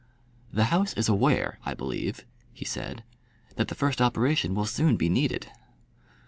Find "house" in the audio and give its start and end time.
0.73-0.93